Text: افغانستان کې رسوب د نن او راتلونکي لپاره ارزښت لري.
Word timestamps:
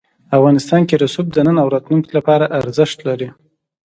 افغانستان 0.37 0.81
کې 0.87 0.95
رسوب 1.03 1.27
د 1.33 1.37
نن 1.47 1.55
او 1.63 1.67
راتلونکي 1.73 2.11
لپاره 2.17 2.51
ارزښت 2.59 2.97
لري. 3.07 3.29